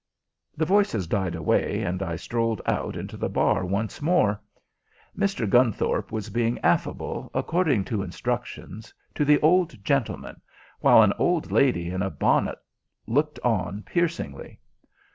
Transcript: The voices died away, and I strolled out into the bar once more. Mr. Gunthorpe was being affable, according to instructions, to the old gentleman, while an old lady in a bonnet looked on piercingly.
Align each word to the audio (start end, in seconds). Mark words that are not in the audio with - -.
The 0.57 0.65
voices 0.65 1.05
died 1.05 1.35
away, 1.35 1.83
and 1.83 2.01
I 2.01 2.15
strolled 2.15 2.59
out 2.65 2.95
into 2.97 3.17
the 3.17 3.29
bar 3.29 3.63
once 3.63 4.01
more. 4.01 4.41
Mr. 5.15 5.47
Gunthorpe 5.47 6.11
was 6.11 6.31
being 6.31 6.57
affable, 6.63 7.29
according 7.35 7.85
to 7.85 8.01
instructions, 8.01 8.95
to 9.13 9.23
the 9.23 9.39
old 9.41 9.85
gentleman, 9.85 10.41
while 10.79 11.03
an 11.03 11.13
old 11.19 11.51
lady 11.51 11.91
in 11.91 12.01
a 12.01 12.09
bonnet 12.09 12.57
looked 13.05 13.39
on 13.43 13.83
piercingly. 13.83 14.59